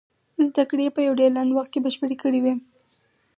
زدکړې 0.47 0.83
يې 0.85 0.95
په 0.95 1.01
يو 1.07 1.13
ډېر 1.19 1.31
لنډ 1.37 1.51
وخت 1.53 1.71
کې 1.71 1.83
بشپړې 1.85 2.15
کړې 2.21 2.39
وې. 2.43 2.53